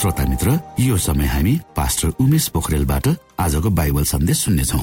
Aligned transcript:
श्रोता 0.00 0.24
मित्र 0.24 0.50
यो 0.80 0.96
समय 0.96 1.26
हामी 1.26 1.52
पास्टर 1.76 2.08
उमेश 2.20 2.46
पोखरेलबाट 2.56 3.06
आजको 3.36 3.70
बाइबल 3.70 4.04
सन्देश 4.08 4.38
सुन्नेछौ। 4.44 4.78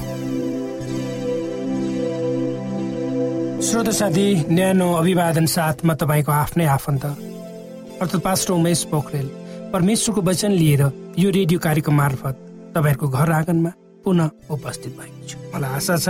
श्रोत 3.66 3.90
साथी 4.00 4.26
न्यानो 4.54 4.92
अभिवादन 4.94 5.46
साथमा 5.50 5.94
तपाईँको 5.98 6.32
आफ्नै 6.32 6.66
आफन्त 6.70 7.06
अर्थात् 7.06 8.22
पास्टर 8.22 8.54
उमेश 8.54 8.84
पोखरेल। 8.94 9.28
परमेश्वरको 9.74 10.22
वचन 10.22 10.52
लिएर 10.54 10.82
यो 11.18 11.30
रेडियो 11.34 11.60
कार्यक्रम 11.66 11.96
मार्फत 11.98 12.36
तपाईँहरूको 12.78 13.08
घर 13.10 13.32
आँगनमा 13.42 13.72
पुनः 14.06 14.30
उपस्थित 14.54 14.94
भएको 15.02 15.28
छु। 15.28 15.38
मलाई 15.50 15.72
आशा 15.82 15.98
छ 15.98 16.08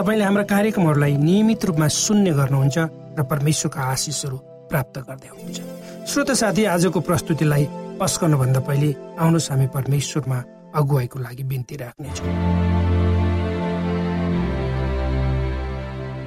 तपाईँले 0.00 0.24
हाम्रा 0.24 0.44
कार्यक्रमहरूलाई 0.48 1.16
नियमित 1.20 1.64
रूपमा 1.64 1.88
सुन्ने 1.92 2.32
गर्नुहुन्छ 2.40 2.78
र 3.20 3.22
परमेश्वरका 3.22 3.80
आशिषहरू 3.92 4.36
प्राप्त 4.72 4.98
गर्दै 5.04 5.28
हुनुहुन्छ। 5.28 6.08
श्रोत 6.08 6.30
साथी 6.40 6.64
आजको 6.64 7.00
प्रस्तुतिलाई 7.04 7.84
पस्कनुभन्दा 8.00 8.60
पहिले 8.60 8.88
आउनुहोस् 9.16 9.50
हामी 9.50 9.66
परमेश्वरमा 9.72 10.38
अगुवाईको 10.76 11.18
लागि 11.18 11.44
बिन्ती 11.50 11.76
राख्नेछौँ। 11.80 12.28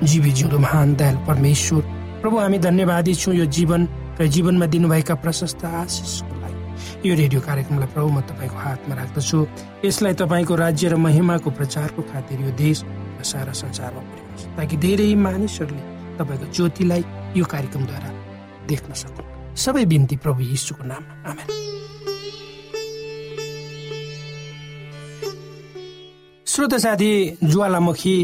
जीवी 0.09 0.31
जिउँदो 0.31 0.57
महान 0.59 0.95
दयाल 0.95 1.15
परमेश्वर 1.29 1.81
प्रभु 2.21 2.37
हामी 2.39 2.57
धन्यवादी 2.59 3.13
छौँ 3.13 3.35
यो 3.35 3.45
जीवन 3.45 3.81
र 4.19 4.25
जीवनमा 4.33 4.65
दिनुभएका 4.65 5.15
प्रशस्त 5.21 5.65
आशिषको 5.65 6.33
लागि। 6.41 7.07
यो 7.07 7.13
रेडियो 7.15 7.41
कार्यक्रमलाई 7.41 7.89
प्रभु 7.93 8.09
म 8.09 8.19
तपाईँको 8.25 8.57
हातमा 8.65 8.95
राख्दछु। 8.95 9.37
यसलाई 9.85 10.13
तपाईँको 10.17 10.55
राज्य 10.55 10.89
र 10.89 10.95
महिमाको 10.97 11.49
प्रचारको 11.53 12.01
खातिर 12.01 12.37
यो 12.41 12.51
देश 12.57 12.83
र 12.83 13.23
सारा 13.23 13.53
संसारमा 13.53 14.01
पुर्याउनुहोस् 14.01 14.57
ताकि 14.57 14.75
धेरै 14.81 15.13
मानिसहरूले 15.15 15.83
तपाईँको 16.17 16.45
ज्योतिलाई 16.49 17.01
यो 17.37 17.45
कार्यक्रमद्वारा 17.45 18.09
देख्न 18.65 18.93
सकुन्। 18.93 19.28
सबै 19.59 19.85
बिन्ती 19.85 20.15
प्रभु 20.23 20.41
यीशुको 20.41 20.83
नाममा। 20.83 21.13
आमेन। 21.29 21.47
श्रोत 26.47 26.73
साथी 26.75 27.11
ज्वालामुखी 27.43 28.15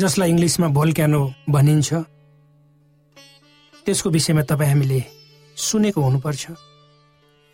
जसलाई 0.00 0.28
इङ्ग्लिसमा 0.30 0.68
भोल्क्यानो 0.68 1.22
भनिन्छ 1.48 1.90
त्यसको 3.86 4.08
विषयमा 4.10 4.42
तपाईँ 4.50 4.70
हामीले 4.70 5.00
सुनेको 5.56 6.00
हुनुपर्छ 6.02 6.42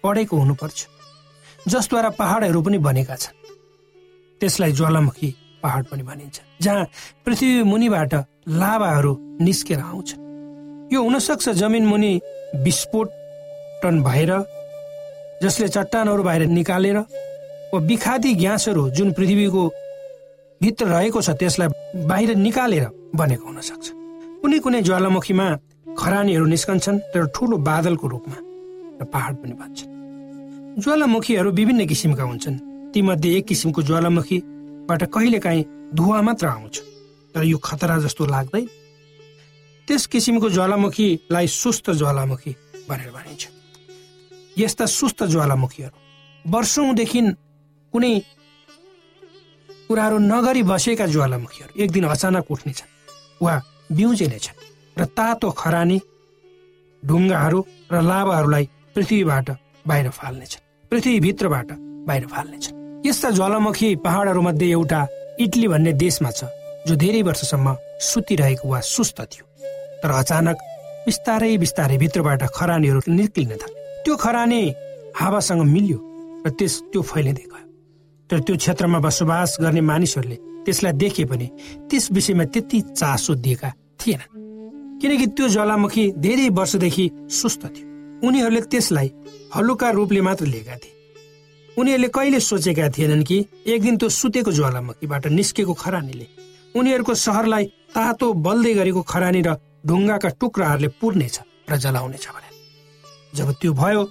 पढेको 0.04 0.36
हुनुपर्छ 0.36 0.78
जसद्वारा 1.68 2.10
पहाडहरू 2.20 2.60
पनि 2.62 2.78
बनेका 2.78 3.16
छन्। 3.16 3.36
त्यसलाई 4.40 4.72
ज्वालामुखी 4.72 5.28
पहाड 5.62 5.82
पनि 5.90 6.02
भनिन्छ 6.02 6.36
जहाँ 6.62 6.84
पृथ्वी 7.24 7.50
मुनिबाट 7.62 8.14
लाभाहरू 8.48 9.12
निस्केर 9.40 9.80
आउँछन्। 9.80 10.27
यो 10.92 11.02
हुनसक्छ 11.02 11.48
जमिन 11.60 11.86
मुनि 11.86 12.12
विस्फोटन 12.64 14.02
भएर 14.02 14.32
जसले 15.42 15.68
चट्टानहरू 15.68 16.22
बाहिर 16.22 16.46
निकालेर 16.48 16.98
वा 17.72 17.78
विखादी 17.90 18.34
ग्यासहरू 18.34 18.88
जुन 18.96 19.12
पृथ्वीको 19.12 19.64
भित्र 20.60 20.86
रहेको 20.86 21.20
छ 21.22 21.30
त्यसलाई 21.40 21.68
बाहिर 22.08 22.34
निकालेर 22.36 22.86
बनेको 23.14 23.46
हुन 23.46 23.60
सक्छ 23.68 23.86
कुनै 24.42 24.58
कुनै 24.64 24.80
ज्वालामुखीमा 24.88 25.46
खरानीहरू 25.98 26.46
निस्कन्छन् 26.54 26.98
तर 27.12 27.26
ठुलो 27.36 27.56
बादलको 27.68 28.06
रूपमा 28.08 28.38
र 29.00 29.04
पहाड 29.12 29.34
पनि 29.36 29.54
भन्छन् 29.60 29.92
ज्वालामुखीहरू 30.82 31.50
विभिन्न 31.52 31.86
किसिमका 31.86 32.22
हुन्छन्। 32.22 32.56
तीमध्ये 32.92 33.36
एक 33.36 33.44
किसिमको 33.46 33.82
ज्वालामुखीबाट 33.82 35.02
कहिलेकाहीँ 35.14 35.64
धुवा 35.94 36.20
मात्र 36.22 36.46
आउँछ। 36.46 36.76
तर 37.34 37.44
यो 37.44 37.58
खतरा 37.58 37.98
जस्तो 37.98 38.26
लाग्दैन 38.26 38.66
त्यस 39.88 40.06
किसिमको 40.12 40.48
ज्वालामुखीलाई 40.52 41.46
सुस्त 41.48 41.90
ज्वालामुखी 42.00 42.52
भनेर 42.88 43.10
भनिन्छ। 43.10 43.44
यस्ता 44.58 44.84
सुस्त 44.86 45.22
ज्वालामुखीहरू 45.32 45.96
वर्षौंदेखि 46.44 47.20
कुनै 47.94 48.12
कुराहरू 49.88 50.18
नगरी 50.18 50.62
बसेका 50.62 51.06
ज्वालामुखीहरू 51.08 51.72
एक 51.82 51.90
दिन 51.90 52.04
अचानक 52.04 52.50
उठ्नेछन्। 52.52 52.90
वा 53.40 53.54
बिउजिनेछन् 53.96 54.60
र 55.00 55.04
तातो 55.16 55.48
खरानी 55.56 55.98
ढुङ्गाहरू 57.02 57.60
र 57.92 57.96
लाभाहरूलाई 58.04 58.64
पृथ्वीबाट 58.94 59.48
बाहिर 59.88 60.08
फाल्नेछन्। 60.10 60.62
पृथ्वीभित्रबाट 60.90 61.68
बाहिर 62.08 62.24
फाल्नेछन्। 62.28 62.76
यस्ता 63.08 63.28
ज्वालामुखी 63.30 63.88
पहाडहरूमध्ये 64.04 64.68
एउटा 64.70 65.00
इटली 65.40 65.66
भन्ने 65.72 65.92
देशमा 66.04 66.30
छ 66.30 66.44
जो 66.86 66.94
धेरै 67.00 67.22
वर्षसम्म 67.22 67.76
सुतिरहेको 68.04 68.68
वा 68.68 68.80
सुस्त 68.84 69.20
थियो। 69.32 69.47
तर 70.02 70.10
अचानक 70.22 70.56
बिस्तारै 71.06 71.56
बिस्तारै 71.58 71.96
भित्रबाट 71.98 72.42
खरानीहरू 72.56 73.00
निस्किन 73.08 73.50
थाले। 73.60 73.76
त्यो 74.04 74.14
खरानी 74.16 74.60
हावासँग 75.16 75.62
मिल्यो 75.74 75.98
र 76.46 76.50
त्यस 76.58 76.74
त्यो 76.92 77.02
फैलिँदै 77.02 77.46
गयो 77.50 77.66
तर 78.30 78.38
त्यो 78.46 78.54
क्षेत्रमा 78.56 78.98
बसोबास 78.98 79.56
गर्ने 79.60 79.80
मानिसहरूले 79.80 80.36
त्यसलाई 80.64 80.92
देखे 81.02 81.24
पनि 81.24 81.46
त्यस 81.88 82.04
विषयमा 82.12 82.44
त्यति 82.52 82.78
चासो 82.98 83.34
दिएका 83.44 83.70
थिएनन् 84.00 85.00
किनकि 85.00 85.26
त्यो 85.36 85.48
ज्वालामुखी 85.48 86.04
धेरै 86.18 86.48
वर्षदेखि 86.58 87.06
सुस्त 87.30 87.62
थियो। 87.66 87.86
उनीहरूले 88.26 88.60
त्यसलाई 88.72 89.08
हलुका 89.54 89.88
रूपले 89.90 90.20
मात्र 90.20 90.46
लिएका 90.46 90.76
थिए। 90.82 90.94
उनीहरूले 91.76 92.08
कहिले 92.08 92.40
सोचेका 92.40 92.88
थिएनन् 92.90 93.22
कि 93.22 93.38
एक 93.66 93.80
दिन 93.82 93.96
त्यो 93.96 94.08
सुतेको 94.10 94.52
ज्वालामुखीबाट 94.52 95.26
निस्केको 95.38 95.74
खरानीले 95.74 96.26
उनीहरूको 96.74 97.14
सहरलाई 97.14 97.64
तातो 97.94 98.26
बल्दै 98.46 98.72
गरेको 98.74 99.02
खरानी 99.02 99.42
र 99.46 99.54
ढुङ्गाका 99.84 100.28
टुक्राहरूले 100.40 100.88
पुर्नेछ 101.00 101.36
र 101.70 101.76
जलाउनेछ 101.76 102.26
भने। 102.34 102.50
जब 103.36 103.48
त्यो 103.60 103.72
भयो 103.72 104.02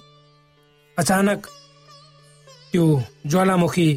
अचानक 0.96 1.40
त्यो 2.72 2.84
ज्वालामुखी 3.26 3.88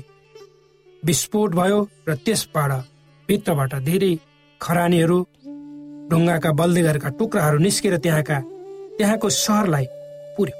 विस्फोट 1.03 1.49
भयो 1.55 1.79
र 2.07 2.15
त्यसबाट 2.25 2.71
भित्रबाट 3.29 3.73
धेरै 3.87 4.13
खरानीहरू 4.61 5.17
ढुङ्गाका 6.11 6.51
बल्दै 6.59 6.83
टुक्राहरू 7.19 7.57
निस्केर 7.57 7.97
त्यहाँका 8.03 8.37
त्यहाँको 8.97 9.27
सहरलाई 9.29 9.85
पुर्यो। 10.37 10.57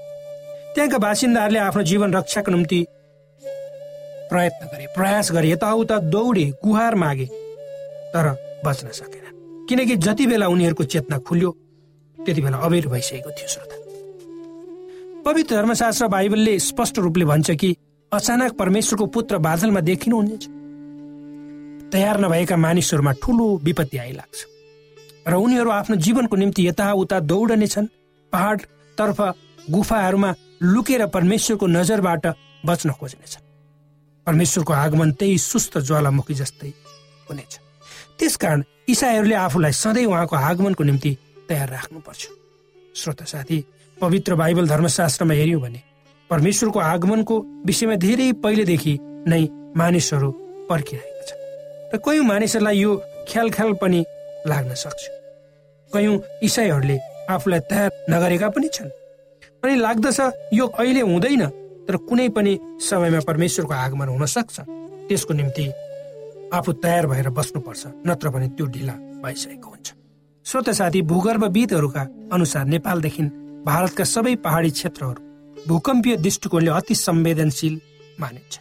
त्यहाँका 0.73 0.97
बासिन्दाहरूले 0.97 1.59
आफ्नो 1.59 1.83
जीवन 1.91 2.09
रक्षाको 2.13 2.51
निम्ति 2.51 2.79
प्रयत्न 4.31 4.63
गरे 4.71 4.85
प्रयास 4.95 5.31
गरे 5.31 5.47
यताउता 5.51 5.97
दौडे 6.13 6.45
गुहार 6.63 6.95
मागे 6.95 7.27
तर 8.13 8.25
बच्न 8.65 8.87
सकेन 8.99 9.20
किनकि 9.69 9.95
जति 9.97 10.27
बेला 10.27 10.47
उनीहरूको 10.47 10.83
चेतना 10.83 11.17
खुल्यो 11.19 11.51
त्यति 12.17 12.41
बेला 12.41 12.57
अबेर 12.57 12.87
भइसकेको 12.87 13.31
थियो 13.31 13.47
श्रोता। 13.47 13.75
पवित्र 15.23 15.55
धर्मशास्त्र 15.55 16.07
बाइबलले 16.07 16.57
स्पष्ट 16.59 16.99
रूपले 16.99 17.25
भन्छ 17.25 17.51
कि 17.51 17.75
अचानक 18.11 18.51
परमेश्वरको 18.53 19.05
पुत्र 19.05 19.37
बादलमा 19.37 19.79
देखिनुहुनेछ 19.79 20.47
तयार 21.93 22.19
नभएका 22.19 22.57
मानिसहरूमा 22.57 23.11
ठुलो 23.21 23.45
विपत्ति 23.63 23.97
आइलाग्छ। 23.97 24.39
र 25.27 25.33
उनीहरू 25.35 25.69
आफ्नो 25.69 25.95
जीवनको 25.95 26.35
निम्ति 26.35 26.67
यताउता 26.67 27.19
दौडनेछन् 27.21 27.87
पहाडतर्फ 28.33 29.19
गुफाहरूमा 29.69 30.33
लुकेर 30.63 31.05
परमेश्वरको 31.07 31.67
नजरबाट 31.67 32.27
बच्न 32.65 32.91
खोज्नेछन् 32.91 33.45
परमेश्वरको 34.27 34.73
आगमन 34.73 35.11
त्यही 35.11 35.37
सुस्त 35.37 35.77
ज्वालामुखी 35.77 36.33
जस्तै 36.33 36.73
हुनेछ। 37.29 37.59
त्यसकारण 38.21 38.61
इसाईहरूले 38.87 39.35
आफूलाई 39.35 39.71
सधैँ 39.73 40.05
उहाँको 40.05 40.35
आगमनको 40.35 40.83
निम्ति 40.83 41.11
तयार 41.49 41.69
राख्नुपर्छ। 41.69 42.21
श्रोता 42.95 43.25
साथी 43.25 43.57
पवित्र 43.97 44.35
बाइबल 44.35 44.67
धर्मशास्त्रमा 44.67 45.33
हेऱ्यौँ 45.33 45.61
भने 45.61 45.81
परमेश्वरको 46.29 46.79
आगमनको 46.79 47.35
विषयमा 47.65 47.95
धेरै 47.97 48.31
पहिलेदेखि 48.45 48.93
नै 49.27 49.41
मानिसहरू 49.73 50.29
पर्खिरहेका 50.69 51.23
छन्। 51.27 51.41
र 51.93 51.97
कयौँ 51.97 52.25
मानिसहरूलाई 52.25 52.77
यो 52.77 52.91
ख्याल 53.29 53.49
ख्याल 53.49 53.73
पनि 53.81 54.05
लाग्न 54.45 54.73
सक्छ। 54.77 55.01
कयौँ 55.91 56.15
इसाईहरूले 56.45 56.97
आफूलाई 57.25 57.59
तयार 57.69 57.89
नगरेका 58.09 58.49
पनि 58.53 58.67
छन्। 58.69 58.89
अनि 59.65 59.75
लाग्दछ 59.81 60.19
यो 60.53 60.65
अहिले 60.67 61.01
हुँदैन 61.09 61.43
तर 61.89 61.95
कुनै 62.05 62.29
पनि 62.29 62.53
समयमा 62.85 63.19
परमेश्वरको 63.25 63.73
आगमन 63.73 64.07
हुन 64.13 64.25
सक्छ। 64.25 64.55
त्यसको 65.09 65.33
निम्ति 65.33 65.65
आफू 66.53 66.71
तयार 66.83 67.07
भएर 67.07 67.29
बस्नुपर्छ 67.29 67.83
नत्र 68.07 68.29
भने 68.29 68.47
त्यो 68.49 68.65
ढिला 68.67 68.93
भइसकेको 69.23 69.69
हुन्छ। 69.69 69.93
श्रोत 70.45 70.69
साथी 70.69 71.01
भूगर्भविदहरूका 71.11 72.01
अनुसार 72.33 72.65
नेपालदेखि 72.65 73.23
भारतका 73.65 74.03
सबै 74.05 74.35
पहाडी 74.43 74.69
क्षेत्रहरू 74.71 75.65
भूकम्पीय 75.67 76.15
दृष्टिकोणले 76.17 76.71
अति 76.71 76.95
संवेदनशील 76.97 77.79
मानिन्छ। 78.19 78.59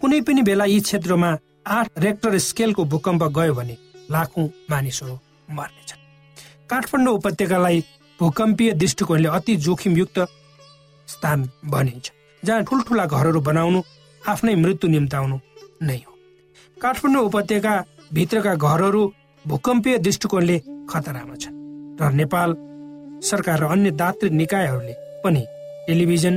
कुनै 0.00 0.20
पनि 0.20 0.42
बेला 0.42 0.64
यी 0.64 0.80
क्षेत्रमा 0.80 1.30
आठ 1.66 1.98
रेक्टर 1.98 2.38
स्केलको 2.38 2.84
भूकम्प 2.84 3.22
गयो 3.36 3.54
भने 3.54 3.76
लाखौं 4.10 4.46
मानिसहरू 4.70 5.18
मर्नेछन्। 5.50 6.02
काठमाडौँ 6.70 7.14
उपत्यकालाई 7.14 7.84
भूकम्पीय 8.20 8.72
दृष्टिकोणले 8.72 9.28
अति 9.28 9.56
जोखिमयुक्त 9.66 10.18
स्थान 11.08 11.48
भनिन्छ 11.66 12.10
जहाँ 12.42 12.62
ठुल्ठुला 12.64 13.04
घरहरू 13.06 13.40
बनाउनु 13.40 13.82
आफ्नै 14.22 14.54
मृत्यु 14.54 14.90
निम्ताउनु 14.90 15.38
नै 15.82 15.96
हो। 15.98 16.13
काठमाडौँ 16.84 17.24
उपत्यका 17.24 17.74
भित्रका 18.12 18.54
घरहरू 18.54 19.02
भूकम्पीय 19.44 19.96
दृष्टिकोणले 19.98 20.58
खतरामा 20.90 21.34
छन् 21.42 21.56
र 22.00 22.10
नेपाल 22.20 22.50
सरकार 23.24 23.60
र 23.60 23.64
अन्य 23.72 23.90
दात्री 24.00 24.28
निकायहरूले 24.30 24.94
पनि 25.24 25.42
टेलिभिजन 25.86 26.34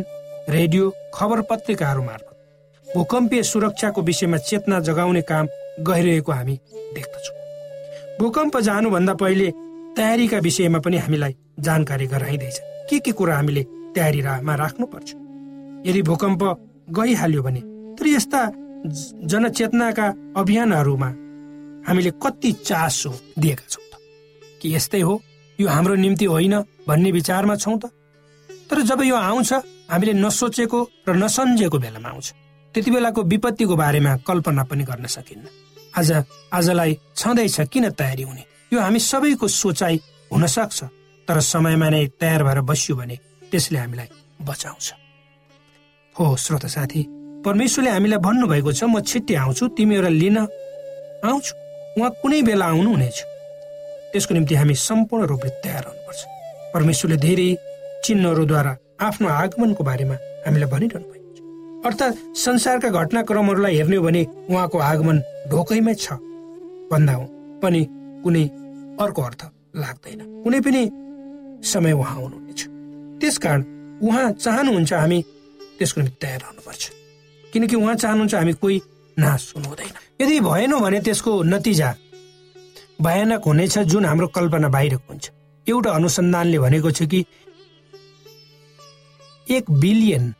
रेडियो 0.49 0.89
खबर 1.13 1.41
पत्रिकाहरू 1.49 2.03
मार्फत 2.03 2.95
भूकम्पीय 2.95 3.43
सुरक्षाको 3.43 4.01
विषयमा 4.01 4.37
चेतना 4.49 4.79
जगाउने 4.87 5.21
काम 5.27 5.47
गइरहेको 5.87 6.31
हामी 6.31 6.55
देख्दछौँ। 6.95 7.35
भूकम्प 8.19 8.57
जानुभन्दा 8.67 9.13
पहिले 9.13 9.47
तयारीका 9.97 10.37
विषयमा 10.47 10.79
पनि 10.79 10.97
हामीलाई 10.97 11.35
जानकारी 11.59 12.07
गराइँदैछ। 12.07 12.59
के 12.89 12.99
के 12.99 13.11
कुरा 13.11 13.35
हामीले 13.35 13.63
तयारीमा 13.95 14.55
राख्नुपर्छ? 14.55 15.09
यदि 15.87 16.01
भूकम्प 16.01 16.43
गइहाल्यो 16.97 17.41
भने 17.43 17.61
तर 17.99 18.07
यस्ता 18.07 18.41
जनचेतनाका 18.85 20.07
अभियानहरूमा 20.37 21.09
हामीले 21.87 22.11
कति 22.23 22.51
चासो 22.51 23.13
दिएका 23.39 23.65
छौँ 23.69 23.83
त? 23.83 23.93
कि 24.61 24.75
यस्तै 24.75 25.01
हो 25.01 25.21
यो 25.59 25.67
हाम्रो 25.69 25.95
निम्ति 25.95 26.25
होइन 26.25 26.61
भन्ने 26.87 27.11
विचारमा 27.11 27.55
छौँ 27.55 27.79
त? 27.79 27.85
तर 28.69 28.81
जब 28.81 29.01
यो 29.01 29.15
आउँछ 29.15 29.53
हामीले 29.91 30.13
नसोचेको 30.13 30.89
र 31.07 31.15
नसम्झेको 31.15 31.77
बेलामा 31.79 32.09
आउँछ। 32.09 32.33
त्यति 32.73 32.91
बेलाको 32.91 33.23
विपत्तिको 33.23 33.75
बारेमा 33.75 34.15
कल्पना 34.17 34.63
पनि 34.63 34.83
गर्न 34.83 35.05
सकिन्न। 35.05 35.45
आज 35.97 36.11
आजलाई 36.53 36.97
छँदैछ 37.15 37.59
किन 37.61 37.89
तयारी 37.89 38.23
हुने? 38.23 38.43
यो 38.73 38.79
हामी 38.79 38.99
सबैको 38.99 39.47
सोचाइ 39.47 39.99
हुन 40.31 40.45
सक्छ 40.47 40.83
तर 41.27 41.39
समयमा 41.39 41.89
नै 41.89 42.07
तयार 42.19 42.43
भएर 42.43 42.61
बस्यो 42.61 42.95
भने 42.95 43.15
त्यसले 43.51 43.79
हामीलाई 43.79 44.07
बचाउँछ। 44.41 44.93
हो 46.19 46.35
श्रोत 46.35 46.65
साथी 46.65 47.16
परमेश्वरले 47.45 47.89
हामीलाई 47.89 48.19
भन्नुभएको 48.27 48.71
छ 48.71 48.83
म 48.83 49.01
छिट्टै 49.01 49.35
आउँछु 49.43 49.63
तिमीहरूलाई 49.77 50.19
लिन 50.21 50.37
आउँछु। 51.27 51.53
उहाँ 51.97 52.11
कुनै 52.21 52.41
बेला 52.47 52.65
आउनु 52.65 52.89
हुनेछ 52.93 53.17
त्यसको 54.11 54.33
निम्ति 54.33 54.55
हामी 54.55 54.75
सम्पूर्ण 54.75 55.25
रूपले 55.31 55.49
तयार 55.63 55.83
हुनुपर्छ। 55.87 56.21
परमेश्वरले 56.73 57.17
धेरै 57.25 57.49
चिन्हहरूद्वारा 58.05 58.71
आफ्नो 59.07 59.27
आगमनको 59.27 59.83
बारेमा 59.89 60.15
हामीलाई 60.45 60.69
भनिरहनु 60.73 61.07
भएको 61.11 61.31
छ। 61.35 61.39
अर्थात् 61.87 62.15
संसारका 62.45 62.89
घटनाक्रमहरूलाई 62.89 63.75
हेर्ने 63.77 63.95
हो 63.95 64.03
भने 64.03 64.21
उहाँको 64.49 64.77
आगमन 64.91 65.17
ढोकैमै 65.51 65.95
छ। 65.95 66.05
भन्दा 66.91 67.13
पनि 67.63 67.81
कुनै 68.23 68.43
अर्को 69.03 69.21
अर्थ 69.27 69.41
लाग्दैन। 69.83 70.19
कुनै 70.43 70.59
पनि 70.65 70.81
समय 71.63 71.91
उहाँ 71.91 72.15
आउनुहुनेछ। 72.17 72.61
त्यसकारण 73.21 73.61
उहाँ 74.05 74.25
चाहनुहुन्छ 74.43 74.93
हामी 74.93 75.19
त्यसको 75.77 76.01
निम्ति 76.01 76.17
तयार 76.21 76.39
रहनुपर्छ 76.41 76.83
किनकि 77.57 77.75
उहाँ 77.75 77.95
चाहनुहुन्छ 77.95 78.35
हामी 78.35 78.53
कोही 78.53 78.81
नाश 79.17 79.53
हुनु 79.55 79.67
हुँदैन 79.67 79.93
यदि 80.21 80.39
भएन 80.39 80.79
भने 80.79 80.99
त्यसको 81.01 81.31
नतिजा 81.43 81.89
भयानक 83.01 83.41
हुनेछ 83.45 83.77
जुन 83.89 84.05
हाम्रो 84.05 84.27
कल्पना 84.29 84.69
बाहिरको 84.69 85.05
हुन्छ। 85.09 85.25
एउटा 85.67 85.89
अनुसन्धानले 85.91 86.59
भनेको 86.59 86.91
छ 86.91 87.09
कि 87.09 87.25
एक 89.47 89.71
बिलियन 89.71 90.33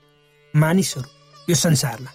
मानिसहरू 0.53 1.09
यो 1.49 1.55
संसारमा। 1.55 2.11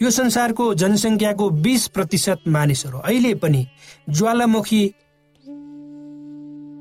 यो 0.00 0.10
संसारको 0.10 0.64
जनसङ्ख्याको 0.74 1.48
बिस 1.64 1.86
प्रतिशत 1.88 2.48
मानिसहरू 2.48 2.98
अहिले 2.98 3.34
पनि 3.34 3.66
ज्वालामुखी 4.10 4.82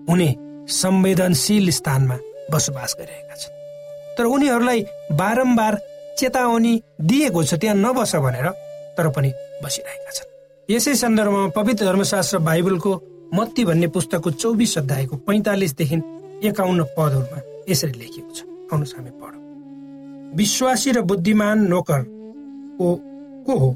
हुने 0.09 0.29
संवेदनशील 0.73 1.69
स्थानमा 1.71 2.17
बसोबास 2.51 2.95
गरिरहेका 2.99 3.35
छन्। 3.35 3.53
तर 4.17 4.25
उनीहरूलाई 4.25 4.85
बारम्बार 5.11 5.73
चेतावनी 6.17 6.74
दिएको 7.01 7.43
छ 7.43 7.53
त्यहाँ 7.62 7.75
नबस 7.77 8.15
भनेर 8.25 8.48
तर 8.98 9.10
पनि 9.15 9.29
बसिरहेका 9.63 10.12
छन्। 10.12 10.29
यसै 10.69 10.93
सन्दर्भमा 10.95 11.48
पवित्र 11.55 11.86
धर्मशास्त्र 11.86 12.38
बाइबलको 12.39 12.91
मत्ती 13.34 13.65
भन्ने 13.65 13.88
पुस्तकको 13.95 14.31
चौबिस 14.31 14.77
अध्यायको 14.77 15.15
पैँतालिसदेखि 15.27 15.98
एकाउन्न 16.48 16.84
पदहरूमा 16.98 17.39
यसरी 17.69 17.93
लेखिएको 18.00 18.31
छ। 18.34 18.39
हामी 18.72 19.12
विश्वासी 20.36 20.91
र 20.91 21.01
बुद्धिमान 21.01 21.60
नोकर 21.67 22.01
को 22.79 22.88
को 23.45 23.53
हो 23.60 23.69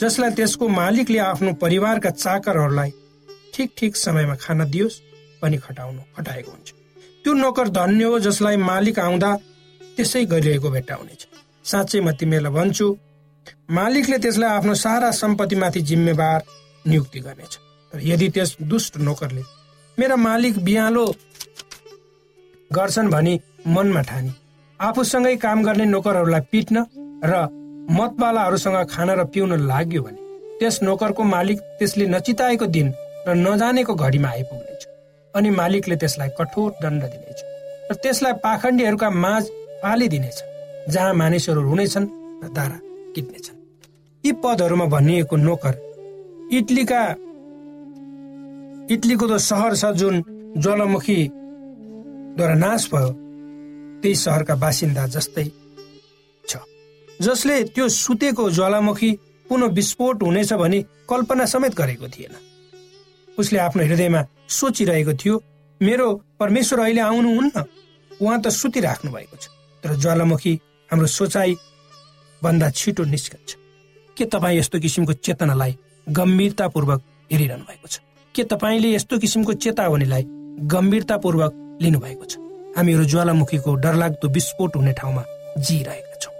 जसलाई 0.00 0.30
त्यसको 0.30 0.68
मालिकले 0.68 1.18
आफ्नो 1.18 1.52
परिवारका 1.60 2.10
चाकरहरूलाई 2.10 2.90
ठिक 3.54 3.70
ठिक 3.78 3.96
समयमा 3.96 4.34
खाना 4.40 4.64
दियोस् 4.64 5.00
पनि 5.42 5.56
खटाउनु 5.56 6.00
खटाएको 6.16 6.50
हुन्छ। 6.50 6.68
त्यो 7.24 7.32
नोकर 7.34 7.68
धन्य 7.68 8.04
हो 8.04 8.18
जसलाई 8.18 8.56
मालिक 8.56 8.98
आउँदा 8.98 9.30
त्यसै 9.96 10.24
गरिरहेको 10.24 10.70
भेट्टाउनेछ 10.70 11.26
साँच्चै 11.70 12.00
म 12.00 12.10
तिमीलाई 12.20 12.52
भन्छु 12.52 12.86
मालिकले 13.70 14.18
त्यसलाई 14.18 14.50
आफ्नो 14.50 14.74
सारा 14.74 15.10
सम्पत्तिमाथि 15.22 15.80
जिम्मेवार 15.90 16.42
नियुक्ति 16.84 17.20
गर्नेछ। 17.20 17.52
तर 17.92 18.00
यदि 18.02 18.28
त्यस 18.28 18.56
दुष्ट 18.62 18.96
नोकरले 18.98 19.42
मेरा 19.98 20.16
मालिक 20.16 20.58
बिहालो 20.64 21.04
गर्छन् 22.70 23.10
भनी 23.10 23.34
मनमा 23.66 24.02
ठानी 24.02 24.32
आफूसँगै 24.80 25.36
काम 25.36 25.62
गर्ने 25.64 25.84
नोकरहरूलाई 25.84 26.40
पिट्न 26.52 26.84
र 27.24 27.34
मतवालाहरूसँग 27.90 28.78
खान 28.90 29.10
र 29.10 29.24
पिउन 29.34 29.52
लाग्यो 29.66 30.02
भने 30.02 30.20
त्यस 30.58 30.82
नोकरको 30.82 31.22
मालिक 31.26 31.60
त्यसले 31.78 32.06
नचिताएको 32.06 32.66
दिन 32.76 32.92
र 33.28 33.34
नजानेको 33.36 33.94
घडीमा 33.94 34.28
आइपुग्नेछ 34.28 34.82
अनि 35.34 35.50
मालिकले 35.50 35.96
त्यसलाई 35.96 36.28
कठोर 36.38 36.70
दण्ड 36.82 37.02
दिनेछ 37.04 37.40
र 37.90 37.94
त्यसलाई 38.02 38.32
पाखण्डीहरूका 38.44 39.10
माझ 39.24 39.42
फालिदिनेछ 39.82 40.38
जहाँ 40.90 41.12
मानिसहरू 41.14 41.60
हुनेछन् 41.68 42.06
र 42.42 42.44
दारा 42.56 42.78
किट्नेछन् 43.14 43.58
यी 44.24 44.32
पदहरूमा 44.42 44.86
भनिएको 44.94 45.36
नोकर 45.36 45.74
इटलीका 46.52 47.00
इटलीको 48.94 49.26
त 49.26 49.34
सहर 49.42 49.72
छ 49.76 49.84
जुन 50.00 50.14
ज्वालामुखीद्वारा 50.62 52.54
नाश 52.54 52.82
भयो 52.92 53.10
त्यही 54.02 54.14
सहरका 54.14 54.54
बासिन्दा 54.62 55.02
जस्तै 55.14 55.46
छ। 56.48 56.52
जसले 57.08 57.56
त्यो 57.74 57.86
सुतेको 57.88 58.44
ज्वालामुखी 58.50 59.10
पुनः 59.46 59.74
विस्फोट 59.78 60.22
हुनेछ 60.22 60.52
भनी 60.62 60.78
कल्पना 61.10 61.44
समेत 61.46 61.72
गरेको 61.74 62.06
थिएन। 62.14 62.34
उसले 63.38 63.58
आफ्नो 63.58 63.82
हृदयमा 63.84 64.20
सोचिरहेको 64.48 65.12
थियो 65.20 65.34
मेरो 65.80 66.06
परमेश्वर 66.40 66.78
अहिले 66.80 67.00
आउनुहुन्न? 67.00 67.56
उहाँ 68.22 68.38
त 68.40 68.44
सुतिराख्नु 68.60 69.10
भएको 69.12 69.36
छ। 69.36 69.44
तर 69.82 69.90
ज्वालामुखी 70.02 70.52
हाम्रो 70.90 71.06
सोचाइ 71.06 71.54
भन्दा 72.42 72.70
छिटो 72.70 73.04
निस्कन्छ। 73.04 73.50
के 74.16 74.24
तपाईँ 74.24 74.58
यस्तो 74.58 74.78
किसिमको 74.80 75.12
चेतनालाई 75.12 75.76
गम्भीरतापूर्वक 76.08 77.00
हेरिरहनु 77.32 77.64
भएको 77.64 77.88
छ? 77.88 77.98
के 78.34 78.42
तपाईँले 78.44 78.88
यस्तो 78.94 79.18
किसिमको 79.18 79.52
चेतावनीलाई 79.52 80.24
गम्भीरतापूर्वक 80.72 81.52
लिनुभएको 81.82 82.24
छ? 82.24 82.36
हामीहरू 82.76 83.04
ज्वालामुखीको 83.04 83.74
डरलाग्दो 83.74 84.28
विस्फोट 84.28 84.76
हुने 84.76 84.92
ठाउँमा 84.92 85.22
जिरहेका 85.58 86.16
छौँ। 86.22 86.34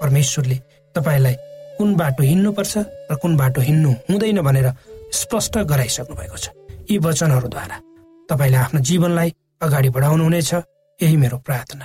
परमेश्वरले 0.00 0.56
तपाईँलाई 0.94 1.36
कुन 1.78 1.94
बाटो 1.96 2.22
हिँड्नुपर्छ 2.22 2.74
र 3.10 3.14
कुन 3.22 3.36
बाटो 3.36 3.60
हिँड्नु 3.60 3.90
हुँदैन 4.10 4.40
भनेर 4.40 4.68
स्पष्ट 5.12 5.58
गराइसक्नु 5.58 6.14
भएको 6.16 6.36
छ। 6.36 6.48
यी 6.90 6.98
वचनहरूद्वारा 6.98 7.76
तपाईँले 8.30 8.56
आफ्नो 8.56 8.80
जीवनलाई 8.80 9.34
अगाडि 9.62 9.88
बढाउनु 9.90 10.24
हुनेछ 10.24 10.52
यही 11.00 11.16
मेरो 11.16 11.38
प्रार्थना। 11.44 11.84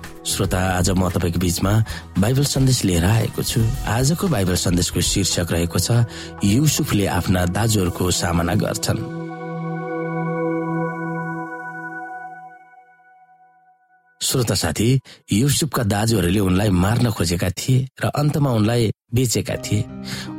श्रोता 0.21 0.59
आज 0.77 0.89
म 0.93 1.09
तपाईँको 1.09 1.39
बिचमा 1.39 1.73
बाइबल 2.21 2.43
सन्देश 2.45 2.83
लिएर 2.85 3.05
आएको 3.05 3.41
छु। 3.41 3.61
आजको 3.89 4.27
बाइबल 4.27 4.55
सन्देशको 4.55 5.01
शीर्षक 5.01 5.51
रहेको 5.51 5.79
छ 5.79 6.05
युसुफले 6.45 7.05
आफ्ना 7.09 7.45
दाजुहरूको 7.49 8.11
सामना 8.11 8.55
गर्छन्। 8.55 9.20
श्रोता 14.31 14.55
साथी 14.55 14.87
युसुफका 15.33 15.83
दाजुहरूले 15.83 16.39
उनलाई 16.39 16.69
मार्न 16.71 17.11
खोजेका 17.11 17.49
थिए 17.51 17.87
र 17.99 18.07
अन्तमा 18.15 18.51
उनलाई 18.55 18.91
बेचेका 19.11 19.55
थिए। 19.59 19.83